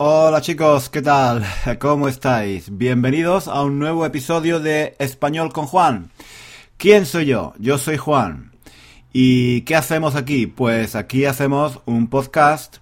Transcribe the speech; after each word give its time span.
Hola 0.00 0.40
chicos, 0.42 0.90
¿qué 0.90 1.02
tal? 1.02 1.44
¿Cómo 1.80 2.06
estáis? 2.06 2.78
Bienvenidos 2.78 3.48
a 3.48 3.64
un 3.64 3.80
nuevo 3.80 4.06
episodio 4.06 4.60
de 4.60 4.94
Español 5.00 5.52
con 5.52 5.66
Juan. 5.66 6.12
¿Quién 6.76 7.04
soy 7.04 7.26
yo? 7.26 7.52
Yo 7.58 7.78
soy 7.78 7.96
Juan. 7.96 8.52
¿Y 9.12 9.62
qué 9.62 9.74
hacemos 9.74 10.14
aquí? 10.14 10.46
Pues 10.46 10.94
aquí 10.94 11.24
hacemos 11.24 11.80
un 11.84 12.06
podcast 12.06 12.76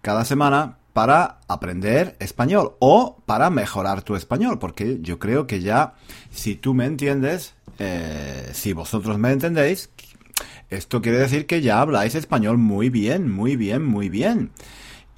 cada 0.00 0.24
semana 0.24 0.78
para 0.92 1.40
aprender 1.48 2.14
español 2.20 2.76
o 2.78 3.20
para 3.26 3.50
mejorar 3.50 4.02
tu 4.02 4.14
español, 4.14 4.60
porque 4.60 4.98
yo 5.00 5.18
creo 5.18 5.48
que 5.48 5.58
ya, 5.58 5.94
si 6.30 6.54
tú 6.54 6.72
me 6.72 6.86
entiendes, 6.86 7.54
eh, 7.80 8.48
si 8.52 8.74
vosotros 8.74 9.18
me 9.18 9.32
entendéis, 9.32 9.90
esto 10.68 11.02
quiere 11.02 11.18
decir 11.18 11.46
que 11.46 11.62
ya 11.62 11.80
habláis 11.80 12.14
español 12.14 12.58
muy 12.58 12.90
bien, 12.90 13.28
muy 13.28 13.56
bien, 13.56 13.84
muy 13.84 14.08
bien. 14.08 14.52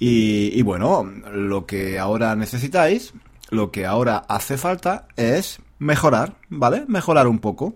Y, 0.05 0.61
bueno, 0.63 1.09
lo 1.31 1.65
que 1.65 1.97
ahora 1.97 2.35
necesitáis, 2.35 3.13
lo 3.49 3.71
que 3.71 3.85
ahora 3.85 4.25
hace 4.27 4.57
falta 4.57 5.07
es 5.15 5.59
mejorar, 5.79 6.33
¿vale? 6.49 6.83
Mejorar 6.89 7.25
un 7.25 7.39
poco 7.39 7.75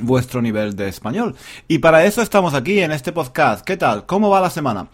vuestro 0.00 0.40
nivel 0.40 0.76
de 0.76 0.88
español. 0.88 1.34
Y 1.68 1.80
para 1.80 2.06
eso 2.06 2.22
estamos 2.22 2.54
aquí 2.54 2.80
en 2.80 2.90
este 2.90 3.12
podcast. 3.12 3.66
¿Qué 3.66 3.76
tal? 3.76 4.06
¿Cómo 4.06 4.30
va 4.30 4.40
la 4.40 4.48
semana? 4.48 4.88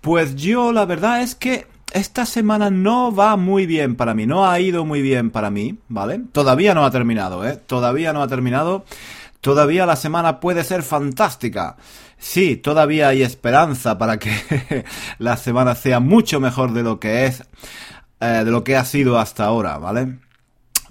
Pues 0.00 0.36
yo 0.36 0.70
la 0.70 0.84
verdad 0.84 1.20
es 1.20 1.34
que 1.34 1.66
esta 1.92 2.26
semana 2.26 2.70
no 2.70 3.12
va 3.12 3.34
muy 3.36 3.66
bien 3.66 3.96
para 3.96 4.14
mí, 4.14 4.24
no 4.24 4.48
ha 4.48 4.60
ido 4.60 4.84
muy 4.84 5.02
bien 5.02 5.32
para 5.32 5.50
mí, 5.50 5.78
¿vale? 5.88 6.20
Todavía 6.30 6.74
no 6.74 6.84
ha 6.84 6.92
terminado, 6.92 7.44
¿eh? 7.44 7.56
Todavía 7.56 8.12
no 8.12 8.22
ha 8.22 8.28
terminado. 8.28 8.84
Todavía 9.40 9.84
la 9.84 9.96
semana 9.96 10.38
puede 10.38 10.62
ser 10.62 10.84
fantástica. 10.84 11.76
Sí, 12.24 12.56
todavía 12.56 13.08
hay 13.08 13.22
esperanza 13.22 13.98
para 13.98 14.18
que 14.18 14.32
la 15.18 15.36
semana 15.36 15.74
sea 15.74 16.00
mucho 16.00 16.40
mejor 16.40 16.72
de 16.72 16.82
lo 16.82 16.98
que 16.98 17.26
es, 17.26 17.42
eh, 18.20 18.42
de 18.44 18.50
lo 18.50 18.64
que 18.64 18.76
ha 18.76 18.84
sido 18.86 19.18
hasta 19.18 19.44
ahora, 19.44 19.76
¿vale? 19.76 20.18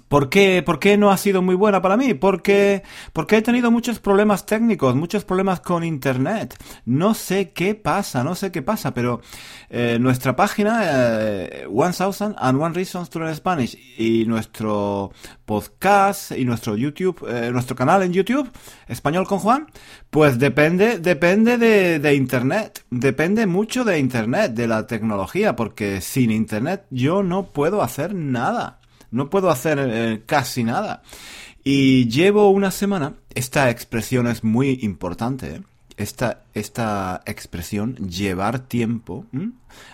¿Por 0.08 0.28
qué, 0.28 0.62
¿Por 0.64 0.78
qué 0.78 0.96
no 0.96 1.10
ha 1.10 1.16
sido 1.16 1.42
muy 1.42 1.54
buena 1.54 1.82
para 1.82 1.96
mí? 1.96 2.14
Porque, 2.14 2.82
porque 3.12 3.38
he 3.38 3.42
tenido 3.42 3.70
muchos 3.70 3.98
problemas 3.98 4.46
técnicos, 4.46 4.94
muchos 4.94 5.24
problemas 5.24 5.60
con 5.60 5.82
Internet. 5.82 6.56
No 6.84 7.14
sé 7.14 7.52
qué 7.52 7.74
pasa, 7.74 8.22
no 8.22 8.34
sé 8.34 8.52
qué 8.52 8.62
pasa, 8.62 8.94
pero 8.94 9.20
eh, 9.70 9.98
nuestra 10.00 10.36
página, 10.36 10.82
eh, 10.84 11.66
One 11.72 11.92
Thousand 11.92 12.36
and 12.38 12.60
One 12.60 12.74
Reasons 12.74 13.10
to 13.10 13.18
Learn 13.18 13.34
Spanish, 13.34 13.76
y 13.98 14.24
nuestro 14.26 15.12
podcast 15.44 16.32
y 16.32 16.44
nuestro 16.44 16.76
YouTube, 16.76 17.26
eh, 17.28 17.50
nuestro 17.50 17.74
canal 17.74 18.02
en 18.02 18.12
YouTube, 18.12 18.50
Español 18.86 19.26
con 19.26 19.38
Juan, 19.38 19.66
pues 20.10 20.38
depende, 20.38 20.98
depende 20.98 21.58
de, 21.58 21.98
de 21.98 22.14
Internet, 22.14 22.84
depende 22.90 23.46
mucho 23.46 23.84
de 23.84 23.98
Internet, 23.98 24.52
de 24.52 24.68
la 24.68 24.86
tecnología, 24.86 25.56
porque 25.56 26.00
sin 26.00 26.30
Internet 26.30 26.84
yo 26.90 27.22
no 27.22 27.46
puedo 27.46 27.82
hacer 27.82 28.14
nada. 28.14 28.80
No 29.14 29.30
puedo 29.30 29.48
hacer 29.48 29.78
eh, 29.80 30.22
casi 30.26 30.64
nada. 30.64 31.02
Y 31.62 32.08
llevo 32.08 32.50
una 32.50 32.70
semana, 32.70 33.14
esta 33.34 33.70
expresión 33.70 34.26
es 34.26 34.44
muy 34.44 34.80
importante, 34.82 35.54
¿eh? 35.54 35.62
esta, 35.96 36.42
esta 36.52 37.22
expresión, 37.24 37.94
llevar 37.94 38.58
tiempo, 38.58 39.24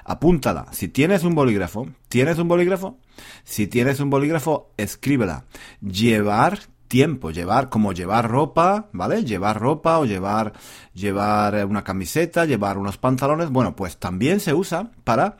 apúntala. 0.04 0.66
Si 0.72 0.88
tienes 0.88 1.22
un 1.22 1.34
bolígrafo, 1.34 1.88
¿tienes 2.08 2.38
un 2.38 2.48
bolígrafo? 2.48 2.98
Si 3.44 3.66
tienes 3.66 4.00
un 4.00 4.08
bolígrafo, 4.08 4.70
escríbela. 4.78 5.44
Llevar 5.80 6.60
tiempo, 6.88 7.30
llevar 7.30 7.68
como 7.68 7.92
llevar 7.92 8.28
ropa, 8.28 8.88
¿vale? 8.92 9.24
Llevar 9.24 9.60
ropa 9.60 9.98
o 10.00 10.06
llevar 10.06 10.54
llevar 10.94 11.64
una 11.66 11.84
camiseta, 11.84 12.46
llevar 12.46 12.78
unos 12.78 12.96
pantalones, 12.98 13.50
bueno, 13.50 13.76
pues 13.76 13.98
también 13.98 14.40
se 14.40 14.54
usa 14.54 14.90
para 15.04 15.36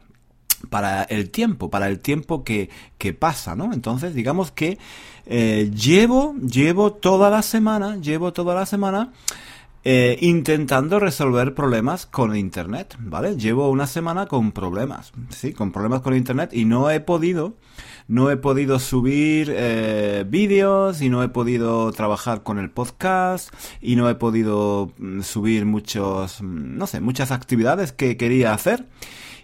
para 0.68 1.02
el 1.04 1.30
tiempo, 1.30 1.70
para 1.70 1.88
el 1.88 2.00
tiempo 2.00 2.44
que, 2.44 2.70
que 2.98 3.14
pasa, 3.14 3.56
¿no? 3.56 3.72
Entonces, 3.72 4.14
digamos 4.14 4.50
que 4.50 4.78
eh, 5.26 5.70
llevo, 5.74 6.34
llevo 6.36 6.92
toda 6.92 7.30
la 7.30 7.42
semana, 7.42 7.96
llevo 7.96 8.32
toda 8.32 8.54
la 8.54 8.66
semana 8.66 9.12
eh, 9.82 10.18
intentando 10.20 11.00
resolver 11.00 11.54
problemas 11.54 12.04
con 12.04 12.36
Internet, 12.36 12.98
¿vale? 12.98 13.36
Llevo 13.36 13.70
una 13.70 13.86
semana 13.86 14.26
con 14.26 14.52
problemas, 14.52 15.10
¿sí? 15.30 15.54
Con 15.54 15.72
problemas 15.72 16.02
con 16.02 16.14
Internet 16.14 16.50
y 16.52 16.66
no 16.66 16.90
he 16.90 17.00
podido, 17.00 17.54
no 18.06 18.30
he 18.30 18.36
podido 18.36 18.78
subir 18.78 19.50
eh, 19.50 20.26
vídeos 20.28 21.00
y 21.00 21.08
no 21.08 21.22
he 21.22 21.30
podido 21.30 21.92
trabajar 21.92 22.42
con 22.42 22.58
el 22.58 22.70
podcast 22.70 23.54
y 23.80 23.96
no 23.96 24.10
he 24.10 24.16
podido 24.16 24.92
mm, 24.98 25.22
subir 25.22 25.64
muchos, 25.64 26.42
mm, 26.42 26.76
no 26.76 26.86
sé, 26.86 27.00
muchas 27.00 27.30
actividades 27.30 27.92
que 27.92 28.18
quería 28.18 28.52
hacer. 28.52 28.86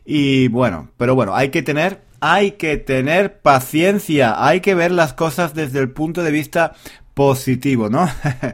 Y 0.06 0.46
bueno, 0.48 0.90
pero 0.96 1.16
bueno, 1.16 1.34
hay 1.34 1.50
que 1.50 1.62
tener, 1.62 2.04
hay 2.20 2.52
que 2.52 2.76
tener 2.76 3.40
paciencia, 3.40 4.46
hay 4.46 4.60
que 4.60 4.76
ver 4.76 4.92
las 4.92 5.12
cosas 5.12 5.52
desde 5.52 5.80
el 5.80 5.90
punto 5.90 6.22
de 6.22 6.30
vista 6.30 6.74
positivo, 7.12 7.90
¿no? 7.90 8.08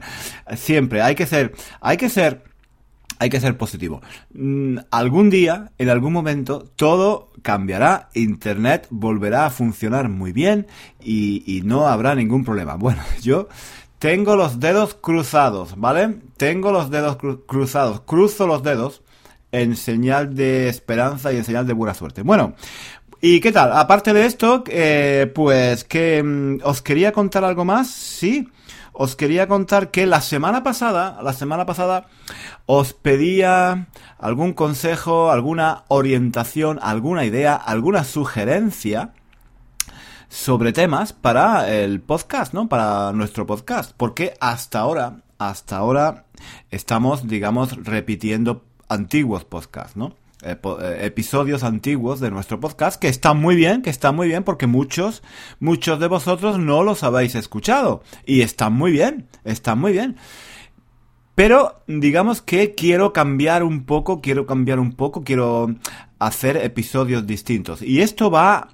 Siempre, 0.57 1.03
hay 1.03 1.15
que 1.15 1.27
ser, 1.27 1.53
hay 1.83 1.99
que 1.99 2.09
ser, 2.09 2.43
hay 3.19 3.29
que 3.29 3.39
ser 3.39 3.59
positivo. 3.59 4.01
Mm, 4.33 4.79
algún 4.91 5.29
día, 5.29 5.73
en 5.77 5.91
algún 5.91 6.15
momento, 6.15 6.65
todo 6.75 7.31
cambiará, 7.43 8.09
Internet 8.15 8.87
volverá 8.89 9.45
a 9.45 9.51
funcionar 9.51 10.09
muy 10.09 10.33
bien 10.33 10.67
y, 11.03 11.43
y 11.45 11.61
no 11.61 11.87
habrá 11.87 12.15
ningún 12.15 12.45
problema. 12.45 12.77
Bueno, 12.77 13.03
yo 13.21 13.49
tengo 13.99 14.37
los 14.37 14.59
dedos 14.59 14.95
cruzados, 14.95 15.79
¿vale? 15.79 16.17
Tengo 16.39 16.73
los 16.73 16.91
dedos 16.91 17.19
cruzados, 17.47 18.01
cruzo 18.01 18.47
los 18.47 18.63
dedos 18.63 19.03
en 19.53 19.77
señal 19.77 20.35
de 20.35 20.69
esperanza 20.69 21.33
y 21.33 21.37
en 21.37 21.45
señal 21.45 21.67
de 21.67 21.75
buena 21.75 21.95
suerte. 21.95 22.23
Bueno, 22.23 22.55
¿y 23.21 23.41
qué 23.41 23.53
tal? 23.53 23.73
Aparte 23.73 24.13
de 24.13 24.27
esto, 24.27 24.65
eh, 24.67 25.31
pues 25.35 25.85
que 25.85 26.23
mm, 26.23 26.61
os 26.65 26.83
quería 26.83 27.13
contar 27.13 27.45
algo 27.45 27.65
más, 27.65 27.89
sí. 27.89 28.49
Os 28.95 29.17
quería 29.17 29.49
contar 29.49 29.91
que 29.91 30.07
la 30.07 30.21
semana 30.21 30.63
pasada, 30.63 31.19
la 31.23 31.33
semana 31.33 31.65
pasada, 31.65 32.09
os 32.67 32.93
pedía 32.93 33.87
algún 34.19 34.53
consejo, 34.53 35.31
alguna 35.31 35.85
orientación, 35.89 36.79
alguna 36.83 37.25
idea, 37.25 37.55
alguna 37.55 38.05
sugerencia 38.05 39.13
sobre 40.29 40.73
temas 40.73 41.13
para 41.13 41.71
el 41.73 42.01
podcast, 42.01 42.53
¿no? 42.53 42.69
Para 42.69 43.13
nuestro 43.13 43.47
podcast. 43.47 43.93
Porque 43.97 44.35
hasta 44.41 44.81
ahora, 44.81 45.23
hasta 45.39 45.79
ahora, 45.79 46.27
estamos, 46.71 47.27
digamos, 47.27 47.77
repitiendo 47.85 48.63
antiguos 48.93 49.45
podcasts, 49.45 49.97
¿no? 49.97 50.17
Eh, 50.45 50.57
eh, 50.65 50.99
episodios 51.03 51.63
antiguos 51.63 52.19
de 52.19 52.33
nuestro 52.33 52.59
podcast 52.59 53.01
que 53.01 53.07
están 53.07 53.41
muy 53.41 53.55
bien, 53.55 53.81
que 53.81 53.91
están 53.91 54.17
muy 54.17 54.27
bien 54.27 54.43
porque 54.43 54.67
muchos, 54.67 55.23
muchos 55.61 56.01
de 56.01 56.09
vosotros 56.09 56.59
no 56.59 56.83
los 56.83 57.05
habéis 57.05 57.37
escuchado 57.37 58.03
y 58.27 58.41
están 58.41 58.73
muy 58.73 58.91
bien, 58.91 59.29
están 59.45 59.79
muy 59.79 59.93
bien. 59.93 60.17
Pero 61.37 61.83
digamos 61.87 62.43
que 62.43 62.75
quiero 62.75 63.13
cambiar 63.13 63.63
un 63.63 63.85
poco, 63.85 64.21
quiero 64.21 64.45
cambiar 64.45 64.81
un 64.81 64.93
poco, 64.95 65.23
quiero 65.23 65.77
hacer 66.19 66.57
episodios 66.57 67.25
distintos. 67.25 67.81
Y 67.81 68.03
esto 68.03 68.29
va, 68.29 68.69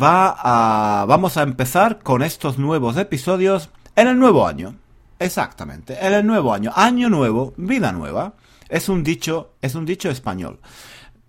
va 0.00 0.36
a, 0.38 1.06
vamos 1.06 1.38
a 1.38 1.42
empezar 1.42 2.00
con 2.00 2.22
estos 2.22 2.58
nuevos 2.58 2.98
episodios 2.98 3.70
en 3.96 4.08
el 4.08 4.18
nuevo 4.18 4.46
año. 4.46 4.76
Exactamente, 5.18 5.96
en 6.00 6.12
el 6.12 6.26
nuevo 6.26 6.52
año. 6.52 6.70
Año 6.74 7.08
nuevo, 7.08 7.54
vida 7.56 7.92
nueva. 7.92 8.34
Es 8.74 8.88
un 8.88 9.04
dicho, 9.04 9.54
es 9.62 9.76
un 9.76 9.86
dicho 9.86 10.10
español. 10.10 10.58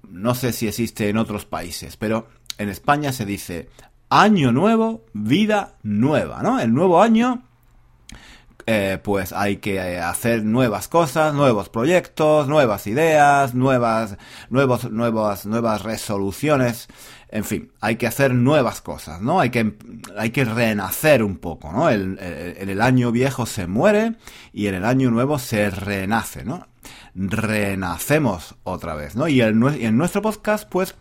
No 0.09 0.33
sé 0.33 0.51
si 0.51 0.67
existe 0.67 1.09
en 1.09 1.17
otros 1.17 1.45
países, 1.45 1.95
pero 1.95 2.27
en 2.57 2.69
España 2.69 3.13
se 3.13 3.23
dice 3.23 3.69
año 4.09 4.51
nuevo, 4.51 5.05
vida 5.13 5.75
nueva, 5.83 6.41
¿no? 6.41 6.59
El 6.59 6.73
nuevo 6.73 7.03
año, 7.03 7.43
eh, 8.65 8.97
pues 9.03 9.31
hay 9.31 9.57
que 9.57 9.99
hacer 9.99 10.43
nuevas 10.43 10.87
cosas, 10.87 11.35
nuevos 11.35 11.69
proyectos, 11.69 12.47
nuevas 12.47 12.87
ideas, 12.87 13.53
nuevas, 13.53 14.17
nuevos, 14.49 14.89
nuevas, 14.89 15.45
nuevas 15.45 15.83
resoluciones. 15.83 16.87
En 17.29 17.43
fin, 17.43 17.71
hay 17.79 17.97
que 17.97 18.07
hacer 18.07 18.33
nuevas 18.33 18.81
cosas, 18.81 19.21
¿no? 19.21 19.39
Hay 19.39 19.51
que, 19.51 19.77
hay 20.17 20.31
que 20.31 20.45
renacer 20.45 21.21
un 21.21 21.37
poco, 21.37 21.71
¿no? 21.71 21.91
en 21.91 22.17
el 22.19 22.81
año 22.81 23.11
viejo 23.11 23.45
se 23.45 23.67
muere 23.67 24.15
y 24.51 24.65
en 24.65 24.73
el 24.73 24.85
año 24.85 25.11
nuevo 25.11 25.37
se 25.37 25.69
renace, 25.69 26.43
¿no? 26.43 26.65
Renacemos 27.15 28.55
otra 28.63 28.95
vez, 28.95 29.15
¿no? 29.15 29.27
Y 29.27 29.41
en, 29.41 29.59
nuestro 29.97 30.21
podcast, 30.21 30.67
pues, 30.69 30.95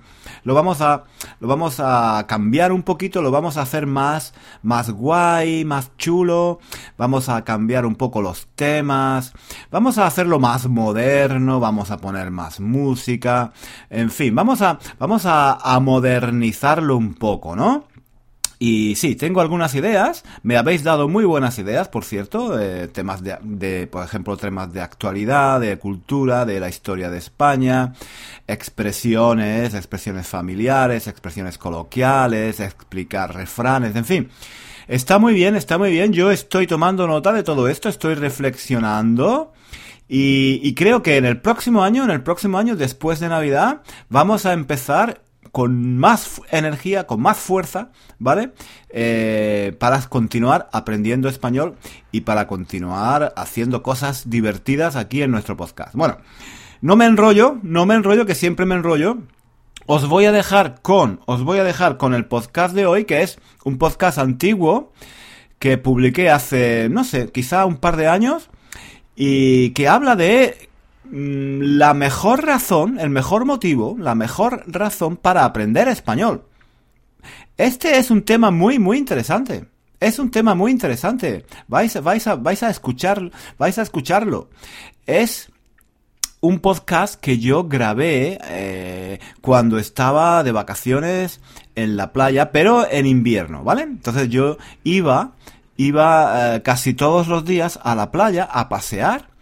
lo 0.45 0.55
vamos 0.55 0.81
a, 0.81 1.05
lo 1.41 1.49
vamos 1.49 1.81
a 1.81 2.25
cambiar 2.29 2.73
un 2.73 2.83
poquito, 2.83 3.21
lo 3.23 3.31
vamos 3.31 3.57
a 3.57 3.63
hacer 3.63 3.87
más, 3.87 4.35
más 4.63 4.91
guay, 4.91 5.65
más 5.65 5.97
chulo, 5.97 6.61
vamos 6.97 7.29
a 7.29 7.43
cambiar 7.45 7.85
un 7.87 7.97
poco 7.97 8.23
los 8.23 8.47
temas, 8.55 9.33
vamos 9.71 9.99
a 9.99 10.07
hacerlo 10.07 10.39
más 10.39 10.69
moderno, 10.69 11.61
vamos 11.61 11.91
a 11.91 11.99
poner 11.99 12.31
más 12.31 12.61
música, 12.61 13.53
en 13.91 14.11
fin, 14.11 14.35
vamos 14.35 14.63
a, 14.63 14.79
vamos 14.99 15.27
a, 15.27 15.55
a 15.55 15.81
modernizarlo 15.81 16.97
un 16.97 17.15
poco, 17.15 17.57
¿no? 17.57 17.94
Y 18.59 18.95
sí, 18.97 19.17
tengo 19.17 19.41
algunas 19.41 19.75
ideas. 19.75 20.25
Me 20.43 20.57
habéis 20.57 20.85
dado 20.85 21.09
muy 21.09 21.25
buenas 21.25 21.59
ideas, 21.59 21.89
por 21.89 22.05
cierto. 22.05 22.59
Eh, 22.61 22.89
temas 22.89 23.23
de, 23.23 23.37
de, 23.43 23.87
por 23.87 24.05
ejemplo, 24.05 24.37
temas 24.37 24.73
de 24.73 24.81
actualidad, 24.81 25.61
de 25.61 25.79
cultura, 25.79 26.45
de 26.45 26.61
la 26.61 26.69
historia 26.69 27.11
de 27.11 27.19
España, 27.19 27.95
expresiones, 28.47 29.75
expresiones 29.75 30.27
familiares, 30.27 31.07
expresiones 31.09 31.59
coloquiales, 31.59 32.61
explicar 32.61 33.35
refranes, 33.35 33.97
en 33.97 34.05
fin. 34.05 34.31
Está 34.87 35.19
muy 35.19 35.35
bien, 35.35 35.57
está 35.57 35.79
muy 35.79 35.91
bien. 35.91 36.13
Yo 36.13 36.31
estoy 36.31 36.67
tomando 36.67 37.07
nota 37.07 37.33
de 37.33 37.43
todo 37.43 37.69
esto, 37.69 37.89
estoy 37.89 38.15
reflexionando. 38.15 39.53
Y, 40.07 40.61
y, 40.63 40.75
creo 40.75 41.03
que 41.03 41.17
en 41.17 41.25
el 41.25 41.41
próximo 41.41 41.83
año, 41.83 42.05
en 42.05 42.11
el 42.11 42.23
próximo 42.23 42.59
año, 42.59 42.77
después 42.77 43.21
de 43.21 43.31
Navidad, 43.31 43.81
vamos 44.11 44.45
a 44.45 44.53
empezar 44.53 45.24
con 45.55 45.99
más 45.99 46.43
energía, 46.51 47.07
con 47.07 47.23
más 47.23 47.39
fuerza, 47.39 47.93
¿vale? 48.19 48.51
Eh, 48.89 49.77
para 49.79 50.03
continuar 50.03 50.69
aprendiendo 50.73 51.29
español 51.29 51.77
y 52.11 52.23
para 52.23 52.49
continuar 52.49 53.33
haciendo 53.37 53.81
cosas 53.81 54.29
divertidas 54.29 54.97
aquí 54.97 55.23
en 55.23 55.31
nuestro 55.31 55.57
podcast. 55.57 55.95
Bueno, 55.95 56.19
no 56.81 56.97
me 56.97 57.07
enrollo, 57.07 57.61
no 57.63 57.87
me 57.87 57.95
enrollo, 57.95 58.27
que 58.27 58.35
siempre 58.35 58.67
me 58.67 58.75
enrollo. 58.75 59.19
Os 59.87 60.09
voy 60.09 60.25
a 60.25 60.33
dejar 60.33 60.83
con, 60.83 61.21
os 61.25 61.45
voy 61.45 61.61
a 61.61 61.65
dejar 61.65 61.99
con 61.99 62.15
el 62.15 62.25
podcast 62.25 62.75
de 62.75 62.87
hoy, 62.87 63.05
que 63.05 63.23
es 63.23 63.39
un 63.63 63.79
podcast 63.79 64.19
antiguo 64.19 64.93
que 65.61 65.79
publiqué 65.79 66.31
hace, 66.31 66.89
no 66.91 67.05
sé, 67.05 67.31
quizá 67.31 67.65
un 67.65 67.77
par 67.77 67.97
de 67.97 68.09
años 68.09 68.51
y 69.15 69.71
que 69.71 69.87
habla 69.87 70.17
de 70.17 70.69
la 71.17 71.95
mejor 71.95 72.45
razón, 72.45 72.99
el 72.99 73.09
mejor 73.09 73.45
motivo, 73.45 73.97
la 74.01 74.17
mejor 74.17 74.65
razón 74.67 75.17
para 75.17 75.45
aprender 75.45 75.87
español. 75.87 76.45
Este 77.57 77.99
es 77.99 78.11
un 78.11 78.23
tema 78.23 78.51
muy, 78.51 78.81
muy 78.81 78.99
interesante. 78.99 79.67
Es 80.01 80.19
un 80.19 80.33
tema 80.33 80.57
muy 80.57 80.73
interesante. 80.73 81.47
Vais, 81.69 82.03
vais, 82.03 82.27
a, 82.27 82.35
vais 82.35 82.63
a 82.65 82.73
vais 83.59 83.79
a 83.79 83.83
escucharlo. 83.83 84.51
Es 85.07 85.53
un 86.41 86.59
podcast 86.59 87.15
que 87.21 87.39
yo 87.39 87.69
grabé 87.69 88.41
eh, 88.49 89.21
cuando 89.41 89.79
estaba 89.79 90.43
de 90.43 90.51
vacaciones 90.51 91.41
en 91.77 91.97
la 91.97 92.13
playa, 92.13 92.51
pero 92.51 92.91
en 92.91 93.07
invierno, 93.07 93.63
¿vale? 93.63 93.83
Entonces 93.83 94.31
yo 94.31 94.59
iba, 94.83 95.35
iba 95.77 96.57
eh, 96.57 96.63
casi 96.63 96.93
todos 96.93 97.29
los 97.29 97.45
días 97.45 97.79
a 97.85 97.95
la 97.95 98.11
playa 98.11 98.49
a 98.51 98.69
pasear 98.69 99.34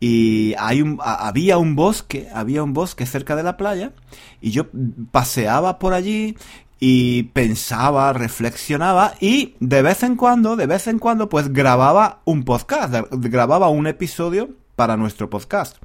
y 0.00 0.54
había 0.58 1.58
un 1.58 1.76
bosque, 1.76 2.28
había 2.34 2.62
un 2.62 2.72
bosque 2.72 3.06
cerca 3.06 3.36
de 3.36 3.42
la 3.42 3.56
playa 3.56 3.92
y 4.40 4.50
yo 4.50 4.66
paseaba 5.10 5.78
por 5.78 5.94
allí 5.94 6.36
y 6.78 7.24
pensaba, 7.24 8.12
reflexionaba 8.12 9.14
y 9.20 9.54
de 9.60 9.82
vez 9.82 10.02
en 10.02 10.16
cuando, 10.16 10.56
de 10.56 10.66
vez 10.66 10.86
en 10.86 10.98
cuando 10.98 11.28
pues 11.28 11.52
grababa 11.52 12.20
un 12.24 12.44
podcast, 12.44 12.94
grababa 13.10 13.68
un 13.68 13.86
episodio 13.86 14.50
para 14.76 14.96
nuestro 14.96 15.30
podcast 15.30 15.76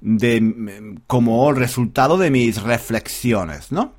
de 0.00 0.96
como 1.06 1.52
resultado 1.52 2.18
de 2.18 2.30
mis 2.30 2.62
reflexiones, 2.62 3.72
¿no? 3.72 3.94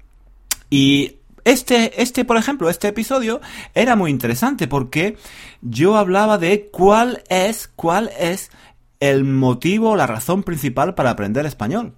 Y 0.70 1.16
este, 1.46 2.02
este, 2.02 2.26
por 2.26 2.38
ejemplo, 2.38 2.70
este 2.70 2.90
episodio 2.90 3.42
era 3.74 3.96
muy 3.96 4.12
interesante 4.12 4.68
porque 4.68 5.18
yo 5.62 5.98
hablaba 5.98 6.38
de 6.38 6.70
cuál 6.72 7.24
es, 7.30 7.68
cuál 7.76 8.12
es 8.20 8.52
el 9.00 9.24
motivo, 9.24 9.96
la 9.96 10.08
razón 10.08 10.44
principal 10.44 10.96
para 10.96 11.12
aprender 11.12 11.46
español. 11.46 11.94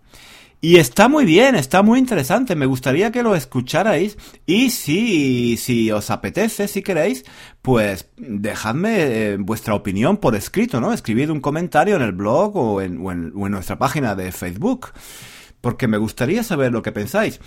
Y 0.64 0.78
está 0.78 1.08
muy 1.08 1.26
bien, 1.26 1.56
está 1.56 1.82
muy 1.82 1.98
interesante. 1.98 2.56
Me 2.56 2.68
gustaría 2.68 3.12
que 3.12 3.24
lo 3.24 3.36
escucharais. 3.36 4.16
Y 4.46 4.70
si, 4.70 5.58
si 5.58 5.92
os 5.92 6.12
apetece, 6.12 6.68
si 6.68 6.84
queréis, 6.84 7.26
pues 7.64 8.10
dejadme 8.16 8.98
eh, 9.00 9.38
vuestra 9.40 9.74
opinión 9.74 10.18
por 10.18 10.36
escrito, 10.36 10.80
¿no? 10.80 10.94
Escribid 10.94 11.32
un 11.32 11.42
comentario 11.42 11.96
en 11.96 12.04
el 12.04 12.12
blog 12.12 12.56
o 12.56 12.82
en, 12.82 13.02
nuestra 13.34 13.80
página 13.80 14.14
de 14.14 14.32
Facebook. 14.32 14.90
Porque 15.62 15.88
me 15.88 15.98
gustaría 15.98 16.44
saber 16.44 16.72
lo 16.72 16.84
que 16.84 16.92
pensáis. 16.92 17.40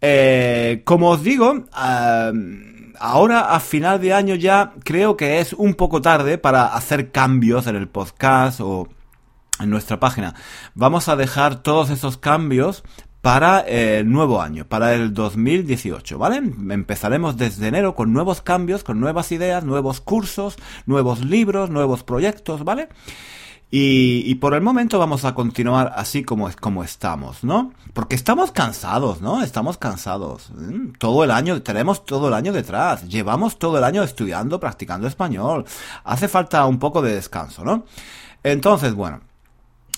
Eh, 0.00 0.80
como 0.84 1.10
os 1.10 1.22
digo, 1.22 1.66
ahora 2.98 3.40
a 3.54 3.60
final 3.60 4.00
de 4.00 4.14
año 4.14 4.36
ya 4.36 4.72
creo 4.84 5.18
que 5.18 5.40
es 5.40 5.52
un 5.52 5.74
poco 5.74 6.00
tarde 6.00 6.38
para 6.38 6.68
hacer 6.68 7.10
cambios 7.10 7.66
en 7.66 7.76
el 7.76 7.88
podcast 7.88 8.60
o 8.62 8.88
en 9.60 9.70
nuestra 9.70 10.00
página. 10.00 10.34
Vamos 10.74 11.08
a 11.08 11.16
dejar 11.16 11.62
todos 11.62 11.90
esos 11.90 12.16
cambios 12.18 12.82
para 13.20 13.60
el 13.60 14.10
nuevo 14.10 14.42
año, 14.42 14.66
para 14.66 14.92
el 14.94 15.14
2018, 15.14 16.18
¿vale? 16.18 16.36
Empezaremos 16.36 17.38
desde 17.38 17.68
enero 17.68 17.94
con 17.94 18.12
nuevos 18.12 18.42
cambios, 18.42 18.84
con 18.84 19.00
nuevas 19.00 19.32
ideas, 19.32 19.64
nuevos 19.64 20.02
cursos, 20.02 20.56
nuevos 20.84 21.24
libros, 21.24 21.70
nuevos 21.70 22.02
proyectos, 22.02 22.64
¿vale? 22.64 22.88
Y, 23.76 24.36
por 24.36 24.54
el 24.54 24.60
momento 24.60 25.00
vamos 25.00 25.24
a 25.24 25.34
continuar 25.34 25.94
así 25.96 26.22
como, 26.22 26.48
como 26.60 26.84
estamos, 26.84 27.42
¿no? 27.42 27.72
Porque 27.92 28.14
estamos 28.14 28.52
cansados, 28.52 29.20
¿no? 29.20 29.42
Estamos 29.42 29.78
cansados. 29.78 30.50
Mm, 30.50 30.92
todo 30.98 31.24
el 31.24 31.32
año, 31.32 31.60
tenemos 31.60 32.04
todo 32.04 32.28
el 32.28 32.34
año 32.34 32.52
detrás. 32.52 33.08
Llevamos 33.08 33.58
todo 33.58 33.78
el 33.78 33.84
año 33.84 34.04
estudiando, 34.04 34.60
practicando 34.60 35.08
español. 35.08 35.64
Hace 36.04 36.28
falta 36.28 36.64
un 36.66 36.78
poco 36.78 37.02
de 37.02 37.16
descanso, 37.16 37.64
¿no? 37.64 37.84
Entonces, 38.44 38.94
bueno, 38.94 39.22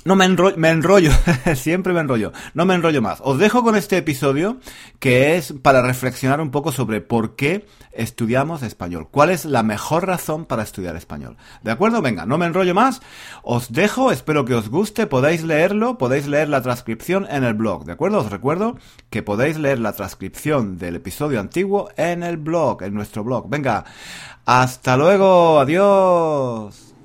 no 0.07 0.15
me 0.15 0.25
enrollo, 0.25 0.57
me 0.57 0.71
enrollo, 0.71 1.11
siempre 1.57 1.93
me 1.93 2.01
enrollo, 2.01 2.33
no 2.55 2.65
me 2.65 2.75
enrollo 2.75 3.03
más. 3.03 3.19
Os 3.23 3.39
dejo 3.39 3.65
con 3.65 3.75
este 3.75 3.97
episodio 3.97 4.59
que 5.01 5.37
es 5.37 5.53
para 5.63 5.83
reflexionar 5.83 6.41
un 6.41 6.53
poco 6.53 6.71
sobre 6.71 7.01
por 7.01 7.35
qué 7.35 7.67
estudiamos 7.91 8.63
español. 8.63 9.09
¿Cuál 9.11 9.31
es 9.31 9.45
la 9.45 9.65
mejor 9.65 10.07
razón 10.07 10.45
para 10.45 10.63
estudiar 10.63 10.95
español? 10.95 11.37
¿De 11.65 11.73
acuerdo? 11.73 12.03
Venga, 12.03 12.25
no 12.25 12.39
me 12.39 12.47
enrollo 12.47 12.73
más. 12.73 13.03
Os 13.43 13.73
dejo, 13.73 14.13
espero 14.13 14.45
que 14.45 14.55
os 14.55 14.69
guste, 14.69 15.09
podéis 15.09 15.43
leerlo, 15.43 15.99
podéis 15.99 16.29
leer 16.29 16.49
la 16.49 16.63
transcripción 16.63 17.27
en 17.29 17.43
el 17.43 17.55
blog. 17.55 17.85
¿De 17.85 17.93
acuerdo? 17.93 18.21
Os 18.21 18.31
recuerdo 18.31 18.79
que 19.11 19.25
podéis 19.25 19.59
leer 19.59 19.81
la 19.81 19.93
transcripción 19.93 20.79
del 20.79 20.97
episodio 20.97 21.41
antiguo 21.41 21.91
en 21.97 22.23
el 22.23 22.37
blog, 22.37 22.85
en 22.85 22.95
nuestro 22.95 23.25
blog. 23.25 23.49
Venga, 23.49 23.85
hasta 24.45 24.97
luego, 24.97 25.59
adiós. 25.59 26.96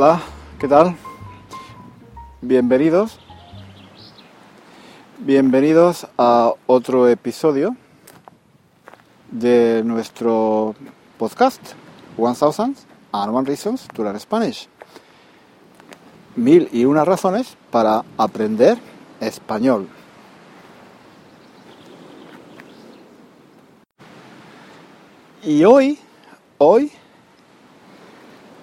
Hola, 0.00 0.20
¿qué 0.60 0.68
tal? 0.68 0.94
Bienvenidos. 2.40 3.18
Bienvenidos 5.18 6.06
a 6.16 6.52
otro 6.68 7.08
episodio 7.08 7.74
de 9.32 9.82
nuestro 9.84 10.76
podcast 11.18 11.60
One 12.16 12.36
Thousand 12.36 12.76
and 13.10 13.34
One 13.34 13.48
Reasons 13.48 13.88
to 13.92 14.04
Learn 14.04 14.20
Spanish. 14.20 14.68
Mil 16.36 16.68
y 16.70 16.84
una 16.84 17.04
razones 17.04 17.56
para 17.72 18.04
aprender 18.16 18.78
español. 19.18 19.88
Y 25.42 25.64
hoy, 25.64 25.98
hoy 26.58 26.92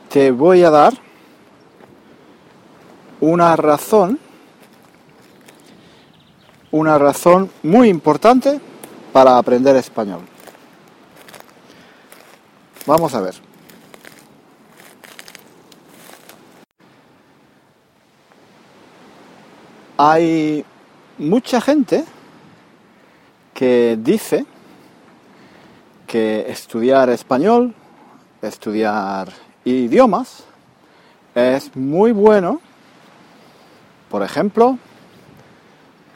te 0.08 0.32
voy 0.32 0.64
a 0.64 0.70
dar 0.70 1.05
una 3.26 3.56
razón, 3.56 4.20
una 6.70 7.00
razón 7.00 7.50
muy 7.64 7.90
importante 7.90 8.60
para 9.12 9.40
aprender 9.40 9.76
español. 9.78 10.22
Vamos 12.86 13.16
a 13.16 13.22
ver. 13.22 13.34
Hay 19.98 20.64
mucha 21.18 21.62
gente 21.62 22.06
que 23.56 23.98
dice 24.00 24.46
que 26.06 26.46
estudiar 26.52 27.10
español, 27.10 27.74
estudiar 28.44 29.30
idiomas, 29.64 30.44
es 31.34 31.76
muy 31.76 32.12
bueno 32.12 32.62
por 34.10 34.24
ejemplo, 34.24 34.78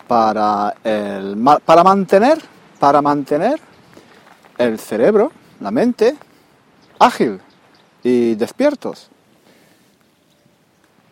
para, 0.08 0.76
el, 0.84 1.38
para, 1.66 1.84
mantener, 1.84 2.40
para 2.80 3.02
mantener 3.02 3.60
el 4.58 4.80
cerebro, 4.80 5.32
la 5.60 5.72
mente, 5.72 6.18
ágil 6.98 7.40
y 8.04 8.36
despiertos. 8.36 9.10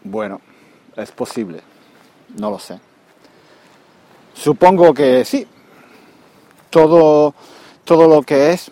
Bueno, 0.03 0.41
es 0.95 1.11
posible, 1.11 1.61
no 2.37 2.49
lo 2.49 2.59
sé. 2.59 2.79
Supongo 4.33 4.93
que 4.93 5.25
sí. 5.25 5.47
Todo, 6.69 7.33
todo 7.85 8.07
lo 8.07 8.21
que 8.23 8.51
es 8.51 8.71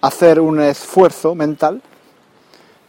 hacer 0.00 0.38
un 0.38 0.60
esfuerzo 0.60 1.34
mental 1.34 1.80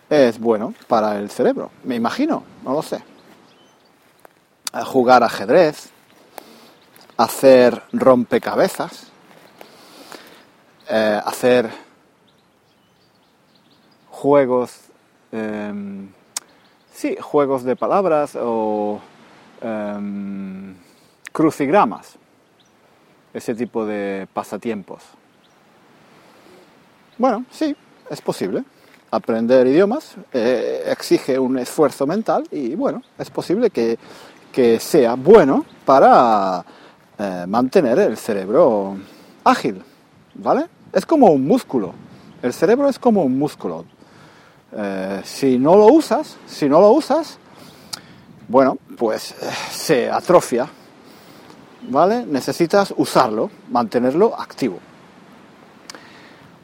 es 0.10 0.38
bueno 0.40 0.74
para 0.88 1.18
el 1.18 1.30
cerebro, 1.30 1.72
me 1.84 1.96
imagino, 1.96 2.44
no 2.64 2.74
lo 2.74 2.82
sé. 2.82 3.02
Jugar 4.84 5.24
ajedrez, 5.24 5.90
hacer 7.18 7.82
rompecabezas, 7.94 9.08
eh, 10.90 11.22
hacer 11.26 11.70
juegos, 14.10 14.82
em, 15.32 16.10
sí, 16.92 17.16
juegos 17.20 17.64
de 17.64 17.76
palabras 17.76 18.36
o 18.36 19.00
em, 19.62 20.76
crucigramas, 21.32 22.18
ese 23.34 23.56
tipo 23.56 23.86
de 23.86 24.28
pasatiempos. 24.34 25.04
Bueno, 27.18 27.46
sí, 27.50 27.76
es 28.10 28.22
posible. 28.22 28.64
Aprender 29.12 29.68
idiomas 29.68 30.16
eh, 30.34 30.84
exige 30.88 31.40
un 31.40 31.58
esfuerzo 31.58 32.06
mental 32.06 32.46
y 32.52 32.76
bueno, 32.76 33.02
es 33.18 33.30
posible 33.30 33.70
que, 33.70 33.98
sea 34.80 35.16
bueno 35.16 35.66
para 35.86 36.66
eh, 37.18 37.46
mantener 37.48 38.00
el 38.00 38.18
cerebro 38.18 38.98
ágil, 39.44 39.82
¿vale? 40.34 40.66
Es 40.92 41.06
como 41.06 41.28
un 41.28 41.46
músculo. 41.46 41.94
El 42.42 42.54
cerebro 42.54 42.90
es 42.90 43.00
como 43.00 43.24
un 43.24 43.38
músculo. 43.38 43.86
Eh, 44.72 45.22
si 45.24 45.58
no 45.58 45.76
lo 45.76 45.88
usas, 45.88 46.38
si 46.46 46.68
no 46.68 46.80
lo 46.80 46.92
usas, 46.92 47.38
bueno, 48.48 48.78
pues 48.98 49.36
se 49.72 50.10
atrofia, 50.10 50.68
¿vale? 51.90 52.26
Necesitas 52.26 52.94
usarlo, 52.98 53.50
mantenerlo 53.70 54.40
activo. 54.40 54.80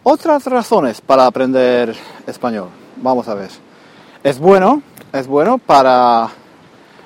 Otras 0.04 0.46
razones 0.46 1.00
para 1.00 1.26
aprender 1.26 1.96
español. 2.26 2.70
Vamos 2.98 3.28
a 3.28 3.36
ver. 3.36 3.52
Es 4.24 4.40
bueno, 4.40 4.82
es 5.14 5.28
bueno 5.28 5.58
para 5.58 6.30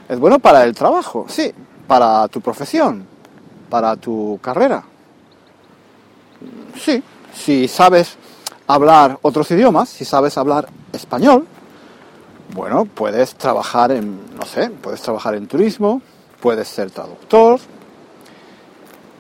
es 0.08 0.20
bueno 0.20 0.40
para 0.40 0.64
el 0.64 0.76
trabajo, 0.76 1.26
sí, 1.28 1.52
para 1.88 2.28
tu 2.28 2.42
profesión, 2.42 3.06
para 3.70 3.96
tu 3.96 4.40
carrera. 4.42 4.84
Sí, 6.80 7.02
si 7.34 7.68
sabes 7.68 8.18
hablar 8.68 9.18
otros 9.22 9.50
idiomas, 9.52 9.90
si 9.90 10.06
sabes 10.06 10.38
hablar 10.38 10.68
español, 10.94 11.48
bueno, 12.54 12.86
puedes 12.86 13.36
trabajar 13.36 13.92
en, 13.92 14.36
no 14.36 14.46
sé, 14.46 14.70
puedes 14.70 15.02
trabajar 15.02 15.36
en 15.36 15.48
turismo, 15.48 16.02
puedes 16.40 16.68
ser 16.68 16.92
traductor, 16.92 17.60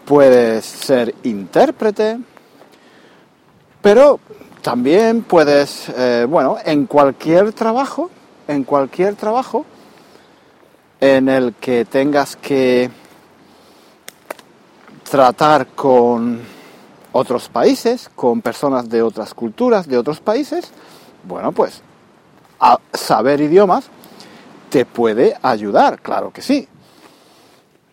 puedes 0.05 0.65
ser 0.65 1.15
intérprete, 1.23 2.19
pero 3.81 4.19
también 4.61 5.23
puedes, 5.23 5.89
eh, 5.89 6.25
bueno, 6.29 6.57
en 6.63 6.85
cualquier 6.85 7.53
trabajo, 7.53 8.09
en 8.47 8.63
cualquier 8.63 9.15
trabajo 9.15 9.65
en 10.99 11.29
el 11.29 11.53
que 11.55 11.85
tengas 11.85 12.35
que 12.35 12.89
tratar 15.09 15.67
con 15.67 16.41
otros 17.11 17.49
países, 17.49 18.09
con 18.15 18.41
personas 18.41 18.89
de 18.89 19.01
otras 19.01 19.33
culturas, 19.33 19.87
de 19.87 19.97
otros 19.97 20.19
países, 20.19 20.71
bueno, 21.23 21.51
pues 21.51 21.81
saber 22.93 23.41
idiomas 23.41 23.89
te 24.69 24.85
puede 24.85 25.37
ayudar, 25.41 26.01
claro 26.01 26.31
que 26.31 26.41
sí. 26.41 26.67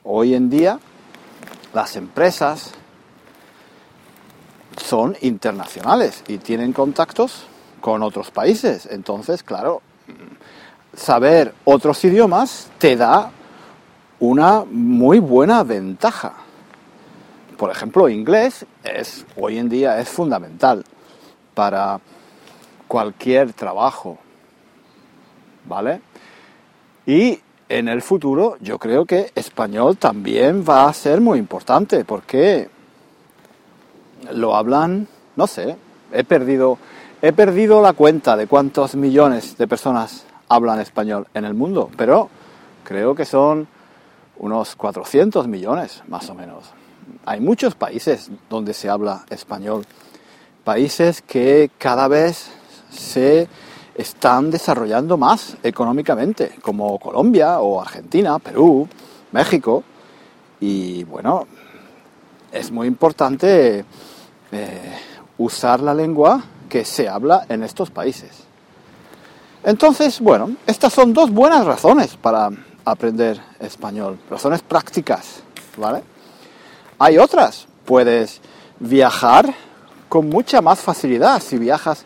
Hoy 0.04 0.34
en 0.34 0.50
día 0.50 0.80
las 1.72 1.96
empresas, 1.96 2.72
son 4.76 5.16
internacionales 5.20 6.22
y 6.28 6.38
tienen 6.38 6.72
contactos 6.72 7.44
con 7.80 8.02
otros 8.02 8.30
países. 8.30 8.86
Entonces, 8.90 9.42
claro, 9.42 9.82
saber 10.94 11.54
otros 11.64 12.04
idiomas 12.04 12.70
te 12.78 12.96
da 12.96 13.30
una 14.20 14.64
muy 14.64 15.18
buena 15.18 15.62
ventaja. 15.62 16.34
Por 17.56 17.70
ejemplo, 17.70 18.08
inglés 18.08 18.66
es 18.84 19.26
hoy 19.36 19.58
en 19.58 19.68
día 19.68 19.98
es 20.00 20.08
fundamental 20.08 20.84
para 21.54 22.00
cualquier 22.88 23.52
trabajo. 23.52 24.18
¿Vale? 25.64 26.00
Y 27.06 27.38
en 27.68 27.88
el 27.88 28.02
futuro 28.02 28.56
yo 28.60 28.78
creo 28.78 29.06
que 29.06 29.30
español 29.34 29.96
también 29.96 30.64
va 30.68 30.88
a 30.88 30.92
ser 30.92 31.20
muy 31.20 31.38
importante 31.38 32.04
porque 32.04 32.68
lo 34.32 34.54
hablan, 34.54 35.08
no 35.36 35.46
sé, 35.46 35.76
he 36.12 36.24
perdido, 36.24 36.78
he 37.22 37.32
perdido 37.32 37.80
la 37.80 37.92
cuenta 37.92 38.36
de 38.36 38.46
cuántos 38.46 38.94
millones 38.94 39.56
de 39.56 39.66
personas 39.66 40.26
hablan 40.54 40.80
español 40.80 41.26
en 41.32 41.44
el 41.44 41.54
mundo, 41.54 41.90
pero 41.96 42.28
creo 42.84 43.14
que 43.14 43.24
son 43.24 43.66
unos 44.36 44.76
400 44.76 45.48
millones 45.48 46.02
más 46.08 46.28
o 46.28 46.34
menos. 46.34 46.64
Hay 47.24 47.40
muchos 47.40 47.74
países 47.74 48.30
donde 48.50 48.74
se 48.74 48.90
habla 48.90 49.24
español, 49.30 49.86
países 50.62 51.22
que 51.22 51.70
cada 51.78 52.06
vez 52.06 52.50
se 52.90 53.48
están 53.94 54.50
desarrollando 54.50 55.16
más 55.16 55.56
económicamente, 55.62 56.56
como 56.60 56.98
Colombia 56.98 57.60
o 57.60 57.80
Argentina, 57.80 58.38
Perú, 58.38 58.88
México. 59.32 59.82
Y 60.60 61.04
bueno, 61.04 61.46
es 62.52 62.70
muy 62.70 62.86
importante 62.86 63.84
eh, 64.52 64.98
usar 65.38 65.80
la 65.80 65.94
lengua 65.94 66.42
que 66.68 66.84
se 66.84 67.08
habla 67.08 67.46
en 67.48 67.62
estos 67.62 67.90
países. 67.90 68.51
Entonces, 69.64 70.20
bueno, 70.20 70.56
estas 70.66 70.92
son 70.92 71.12
dos 71.12 71.30
buenas 71.30 71.64
razones 71.64 72.16
para 72.16 72.50
aprender 72.84 73.40
español, 73.60 74.18
razones 74.28 74.60
prácticas, 74.62 75.42
¿vale? 75.76 76.02
Hay 76.98 77.18
otras, 77.18 77.66
puedes 77.84 78.40
viajar 78.80 79.54
con 80.08 80.28
mucha 80.28 80.60
más 80.60 80.80
facilidad. 80.80 81.40
Si 81.40 81.58
viajas 81.58 82.04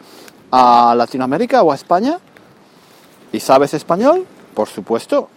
a 0.50 0.94
Latinoamérica 0.96 1.62
o 1.62 1.72
a 1.72 1.74
España 1.74 2.18
y 3.32 3.40
sabes 3.40 3.72
español, 3.74 4.26
por 4.54 4.68
supuesto, 4.68 5.28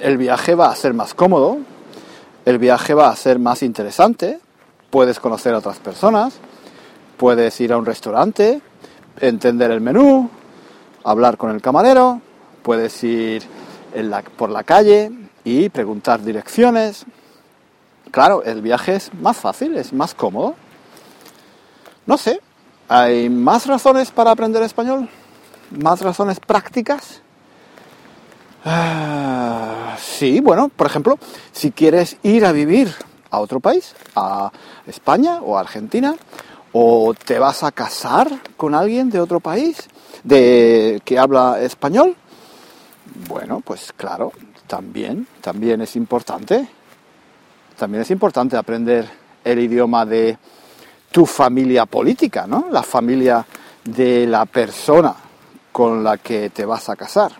el 0.00 0.16
viaje 0.16 0.54
va 0.54 0.70
a 0.70 0.76
ser 0.76 0.94
más 0.94 1.14
cómodo, 1.14 1.58
el 2.44 2.58
viaje 2.58 2.92
va 2.92 3.08
a 3.08 3.16
ser 3.16 3.38
más 3.38 3.62
interesante, 3.62 4.40
puedes 4.90 5.20
conocer 5.20 5.54
a 5.54 5.58
otras 5.58 5.78
personas, 5.78 6.34
puedes 7.16 7.60
ir 7.60 7.72
a 7.72 7.78
un 7.78 7.86
restaurante, 7.86 8.60
entender 9.20 9.70
el 9.70 9.80
menú, 9.80 10.28
hablar 11.04 11.36
con 11.36 11.50
el 11.50 11.60
camarero, 11.60 12.20
puedes 12.62 13.04
ir 13.04 13.42
por 14.36 14.50
la 14.50 14.64
calle 14.64 15.12
y 15.44 15.68
preguntar 15.68 16.22
direcciones. 16.22 17.04
Claro, 18.10 18.42
el 18.42 18.62
viaje 18.62 18.96
es 18.96 19.12
más 19.14 19.36
fácil, 19.36 19.76
es 19.76 19.92
más 19.92 20.14
cómodo. 20.14 20.54
No 22.06 22.18
sé, 22.18 22.40
¿hay 22.88 23.28
más 23.28 23.66
razones 23.66 24.10
para 24.10 24.30
aprender 24.30 24.62
español? 24.62 25.08
¿Más 25.70 26.00
razones 26.00 26.40
prácticas? 26.40 27.20
Ah, 28.64 29.96
sí, 29.98 30.40
bueno, 30.40 30.70
por 30.70 30.86
ejemplo, 30.86 31.18
si 31.52 31.70
quieres 31.70 32.16
ir 32.22 32.46
a 32.46 32.52
vivir 32.52 32.94
a 33.30 33.40
otro 33.40 33.60
país, 33.60 33.94
a 34.16 34.50
España 34.86 35.40
o 35.42 35.58
a 35.58 35.60
Argentina, 35.60 36.14
o 36.72 37.14
te 37.14 37.38
vas 37.38 37.62
a 37.62 37.72
casar 37.72 38.28
con 38.56 38.74
alguien 38.74 39.10
de 39.10 39.20
otro 39.20 39.40
país 39.40 39.88
de 40.22 41.00
que 41.04 41.18
habla 41.18 41.60
español. 41.60 42.16
Bueno, 43.28 43.60
pues 43.64 43.92
claro, 43.96 44.32
también, 44.66 45.26
también 45.40 45.80
es 45.80 45.96
importante. 45.96 46.68
También 47.78 48.02
es 48.02 48.10
importante 48.10 48.56
aprender 48.56 49.08
el 49.42 49.58
idioma 49.58 50.06
de 50.06 50.38
tu 51.10 51.26
familia 51.26 51.86
política, 51.86 52.46
¿no? 52.46 52.66
La 52.70 52.82
familia 52.82 53.44
de 53.84 54.26
la 54.26 54.46
persona 54.46 55.14
con 55.70 56.02
la 56.04 56.18
que 56.18 56.50
te 56.50 56.64
vas 56.64 56.88
a 56.88 56.96
casar. 56.96 57.32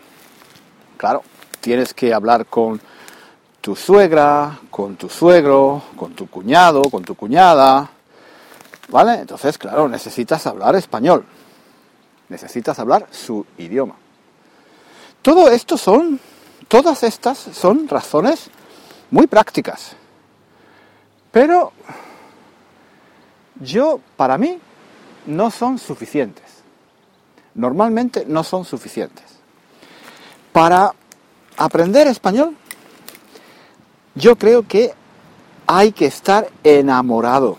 Claro, 0.96 1.22
tienes 1.60 1.94
que 1.94 2.12
hablar 2.12 2.46
con 2.46 2.80
tu 3.60 3.74
suegra, 3.74 4.58
con 4.70 4.96
tu 4.96 5.08
suegro, 5.08 5.82
con 5.96 6.12
tu 6.12 6.28
cuñado, 6.28 6.82
con 6.90 7.02
tu 7.02 7.14
cuñada. 7.14 7.88
¿Vale? 8.88 9.20
Entonces, 9.20 9.56
claro, 9.56 9.88
necesitas 9.88 10.46
hablar 10.46 10.76
español. 10.76 11.24
Necesitas 12.28 12.78
hablar 12.78 13.06
su 13.10 13.46
idioma. 13.58 13.96
Todo 15.22 15.48
esto 15.48 15.76
son, 15.76 16.20
todas 16.68 17.02
estas 17.02 17.38
son 17.38 17.88
razones 17.88 18.50
muy 19.10 19.26
prácticas. 19.26 19.96
Pero 21.30 21.72
yo, 23.60 24.00
para 24.16 24.38
mí, 24.38 24.58
no 25.26 25.50
son 25.50 25.78
suficientes. 25.78 26.44
Normalmente 27.54 28.24
no 28.26 28.44
son 28.44 28.64
suficientes. 28.64 29.24
Para 30.52 30.94
aprender 31.56 32.06
español 32.06 32.56
yo 34.14 34.36
creo 34.36 34.66
que 34.66 34.94
hay 35.66 35.92
que 35.92 36.06
estar 36.06 36.48
enamorado 36.62 37.58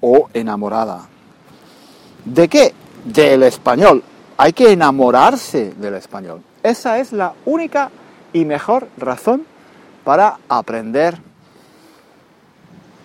o 0.00 0.28
enamorada. 0.34 1.08
¿De 2.24 2.48
qué? 2.48 2.74
Del 3.04 3.42
español. 3.42 4.02
Hay 4.36 4.52
que 4.52 4.72
enamorarse 4.72 5.72
del 5.76 5.94
español. 5.94 6.42
Esa 6.62 6.98
es 6.98 7.12
la 7.12 7.34
única 7.44 7.90
y 8.32 8.44
mejor 8.44 8.88
razón 8.96 9.44
para 10.04 10.38
aprender 10.48 11.18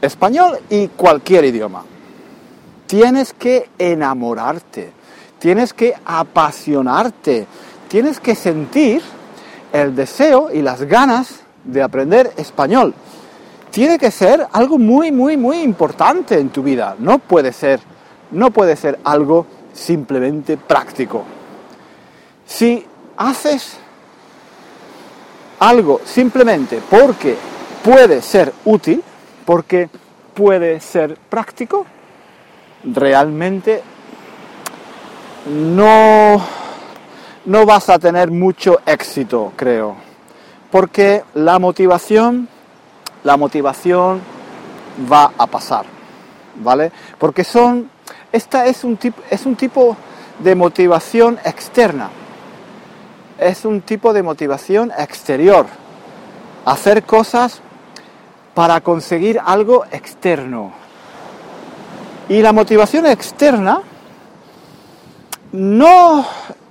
español 0.01 0.60
y 0.70 0.88
cualquier 0.89 1.46
idioma. 1.46 1.84
Tienes 2.86 3.34
que 3.34 3.70
enamorarte, 3.77 4.92
tienes 5.39 5.74
que 5.74 5.94
apasionarte, 6.06 7.46
tienes 7.88 8.20
que 8.20 8.36
sentir 8.36 9.01
el 9.74 9.96
deseo 9.96 10.50
y 10.54 10.62
las 10.62 10.84
ganas 10.84 11.42
de 11.63 11.82
aprender 11.82 12.32
español. 12.38 12.94
Tiene 13.72 13.98
que 13.98 14.12
ser 14.12 14.48
algo 14.54 14.77
muy, 14.77 15.12
muy, 15.12 15.36
muy 15.36 15.58
importante 15.58 16.39
en 16.39 16.50
tu 16.50 16.63
vida. 16.63 16.96
No 16.98 17.20
puede 17.20 17.51
ser, 17.51 17.82
no 18.32 18.51
puede 18.51 18.75
ser 18.75 19.00
algo 19.04 19.46
simplemente 19.78 20.58
práctico. 20.58 21.24
Si 22.46 22.86
haces 23.16 23.78
algo 25.60 26.02
simplemente 26.04 26.82
porque 26.90 27.38
puede 27.84 28.22
ser 28.22 28.54
útil, 28.66 29.04
porque 29.46 29.90
puede 30.34 30.80
ser 30.80 31.18
práctico, 31.30 31.86
realmente 32.84 33.82
no, 35.48 36.42
no 37.46 37.66
vas 37.66 37.90
a 37.90 38.00
tener 38.00 38.32
mucho 38.32 38.80
éxito, 38.86 39.54
creo. 39.56 39.96
Porque 40.72 41.24
la 41.34 41.60
motivación, 41.60 42.50
la 43.24 43.38
motivación 43.38 44.22
va 45.12 45.32
a 45.38 45.48
pasar, 45.48 45.86
¿vale? 46.62 46.92
Porque 47.18 47.44
son, 47.44 47.90
esta 48.32 48.66
es 48.66 48.84
un, 48.84 48.98
tipo, 48.98 49.22
es 49.30 49.46
un 49.46 49.56
tipo 49.56 49.96
de 50.40 50.56
motivación 50.56 51.40
externa, 51.44 52.10
es 53.40 53.66
un 53.66 53.82
tipo 53.82 54.14
de 54.14 54.24
motivación 54.24 54.92
exterior. 54.98 55.66
Hacer 56.66 57.04
cosas 57.04 57.62
para 58.54 58.82
conseguir 58.82 59.40
algo 59.44 59.86
externo. 59.92 60.74
Y 62.28 62.42
la 62.42 62.52
motivación 62.52 63.06
externa 63.06 63.82
no, 65.54 66.26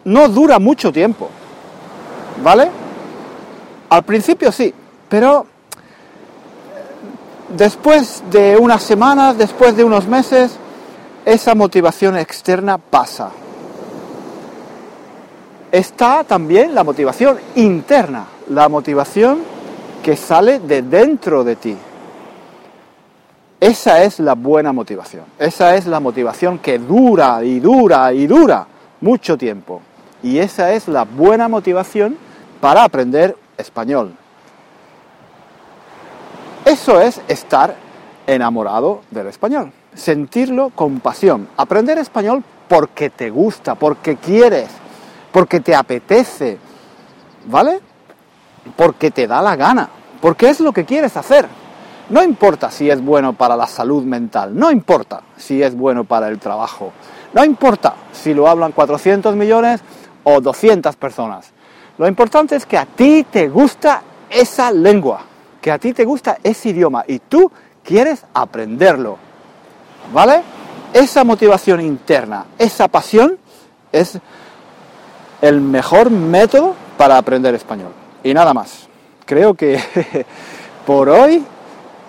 no 0.05 0.29
dura 0.29 0.59
mucho 0.59 0.93
tiempo. 0.93 1.31
¿Vale? 2.43 2.69
Al 3.89 4.03
principio 4.03 4.53
sí, 4.53 4.75
pero 5.09 5.47
después 7.57 8.23
de 8.31 8.57
unas 8.57 8.83
semanas, 8.83 9.39
después 9.39 9.77
de 9.77 9.85
unos 9.85 10.07
meses, 10.07 10.59
esa 11.27 11.57
motivación 11.57 12.17
externa 12.17 12.79
pasa 12.79 13.31
está 15.73 16.23
también 16.23 16.73
la 16.73 16.85
motivación 16.85 17.37
interna, 17.57 18.27
la 18.49 18.69
motivación 18.69 19.41
que 20.05 20.17
sale 20.17 20.61
de 20.61 20.83
dentro 20.83 21.43
de 21.43 21.57
ti. 21.57 21.77
Esa 23.59 24.05
es 24.05 24.21
la 24.21 24.35
buena 24.35 24.73
motivación, 24.73 25.25
esa 25.39 25.75
es 25.75 25.87
la 25.87 25.99
motivación 25.99 26.61
que 26.61 26.79
dura 26.79 27.43
y 27.43 27.59
dura 27.59 28.13
y 28.13 28.29
dura 28.29 28.65
mucho 29.01 29.37
tiempo. 29.37 29.83
Y 30.23 30.39
esa 30.39 30.73
es 30.73 30.87
la 30.87 31.03
buena 31.03 31.49
motivación 31.49 32.17
para 32.61 32.85
aprender 32.85 33.37
español. 33.59 34.15
Eso 36.65 37.01
es 37.01 37.21
estar 37.27 37.75
enamorado 38.29 39.01
del 39.11 39.27
español, 39.27 39.73
sentirlo 39.97 40.71
con 40.71 41.01
pasión, 41.01 41.49
aprender 41.57 41.99
español 41.99 42.45
porque 42.69 43.11
te 43.11 43.31
gusta, 43.31 43.75
porque 43.75 44.17
quieres, 44.17 44.69
porque 45.33 45.61
te 45.61 45.75
apetece, 45.75 46.59
¿vale? 47.47 47.81
Porque 48.77 49.11
te 49.11 49.27
da 49.27 49.41
la 49.43 49.57
gana, 49.57 49.89
porque 50.21 50.51
es 50.51 50.61
lo 50.61 50.73
que 50.73 50.85
quieres 50.85 51.17
hacer. 51.17 51.49
No 52.11 52.23
importa 52.23 52.71
si 52.71 52.89
es 52.89 53.03
bueno 53.03 53.33
para 53.33 53.57
la 53.57 53.67
salud 53.67 54.05
mental, 54.05 54.57
no 54.57 54.71
importa 54.71 55.23
si 55.37 55.63
es 55.63 55.75
bueno 55.75 56.05
para 56.05 56.29
el 56.29 56.39
trabajo, 56.39 56.93
no 57.33 57.45
importa 57.45 57.95
si 58.13 58.33
lo 58.33 58.49
hablan 58.49 58.73
400 58.73 59.35
millones 59.35 59.81
o 60.23 60.41
200 60.41 60.95
personas. 60.97 61.53
Lo 61.99 62.07
importante 62.07 62.55
es 62.55 62.67
que 62.67 62.79
a 62.79 62.85
ti 62.85 63.27
te 63.29 63.49
gusta 63.49 64.03
esa 64.29 64.71
lengua, 64.71 65.23
que 65.61 65.73
a 65.73 65.79
ti 65.79 65.93
te 65.93 66.05
gusta 66.05 66.39
ese 66.43 66.69
idioma 66.69 67.05
y 67.09 67.19
tú 67.19 67.51
quieres 67.83 68.25
aprenderlo. 68.35 69.26
¿Vale? 70.13 70.43
Esa 70.93 71.25
motivación 71.25 71.81
interna, 71.81 72.47
esa 72.59 72.89
pasión 72.89 73.39
es 73.93 74.19
el 75.41 75.61
mejor 75.61 76.11
método 76.11 76.75
para 76.97 77.19
aprender 77.19 77.55
español. 77.55 77.93
Y 78.23 78.33
nada 78.35 78.55
más. 78.55 78.89
Creo 79.25 79.55
que 79.55 79.79
por 80.87 81.09
hoy, 81.09 81.45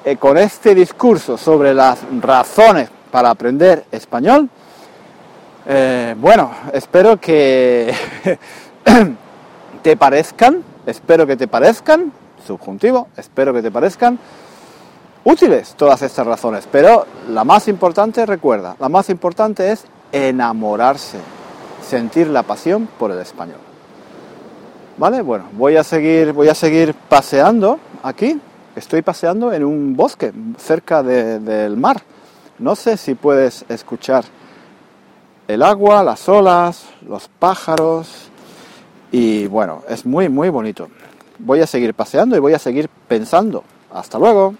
eh, 0.06 0.18
con 0.18 0.38
este 0.38 0.76
discurso 0.76 1.38
sobre 1.38 1.74
las 1.74 2.00
razones 2.22 2.90
para 3.12 3.30
aprender 3.30 3.86
español, 3.92 4.50
eh, 5.66 6.16
bueno, 6.18 6.52
espero 6.72 7.20
que 7.20 7.94
te 9.82 9.98
parezcan, 9.98 10.64
espero 10.86 11.26
que 11.26 11.36
te 11.36 11.48
parezcan, 11.48 12.14
subjuntivo, 12.46 13.08
espero 13.18 13.54
que 13.54 13.62
te 13.62 13.72
parezcan 13.72 14.20
útiles 15.28 15.76
todas 15.76 16.02
estas 16.02 16.26
razones. 16.26 16.68
Pero 16.72 17.06
la 17.30 17.44
más 17.44 17.68
importante, 17.68 18.26
recuerda, 18.26 18.76
la 18.80 18.90
más 18.90 19.10
importante 19.10 19.72
es 19.72 19.86
enamorarse 20.12 21.20
sentir 21.82 22.28
la 22.28 22.44
pasión 22.44 22.88
por 22.98 23.12
el 23.12 23.20
español. 23.20 23.60
¿Vale? 24.98 25.22
Bueno, 25.22 25.46
voy 25.52 25.76
a 25.76 25.84
seguir, 25.84 26.34
voy 26.34 26.48
a 26.48 26.56
seguir 26.56 26.94
paseando 26.94 27.80
aquí. 28.04 28.40
Estoy 28.76 29.02
paseando 29.02 29.54
en 29.54 29.64
un 29.64 29.96
bosque 29.96 30.32
cerca 30.58 31.04
del 31.04 31.78
mar. 31.78 32.02
No 32.60 32.76
sé 32.76 32.98
si 32.98 33.16
puedes 33.16 33.66
escuchar 33.70 34.24
el 35.48 35.62
agua, 35.62 36.04
las 36.04 36.28
olas, 36.30 36.86
los 37.08 37.28
pájaros. 37.28 38.30
Y 39.12 39.48
bueno, 39.48 39.84
es 39.88 40.06
muy, 40.06 40.30
muy 40.30 40.50
bonito. 40.50 40.90
Voy 41.40 41.62
a 41.62 41.68
seguir 41.68 41.94
paseando 41.94 42.36
y 42.36 42.40
voy 42.40 42.54
a 42.54 42.60
seguir 42.60 42.90
pensando. 43.08 43.64
Hasta 43.94 44.18
luego. 44.18 44.56